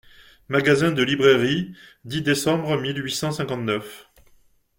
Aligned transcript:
MAGASIN 0.49 0.93
DE 0.95 1.03
LIBRAIRIE, 1.03 1.75
dix 2.05 2.23
décembre 2.23 2.75
mille 2.81 3.03
huit 3.05 3.11
cent 3.11 3.29
cinquante-neuf. 3.31 4.09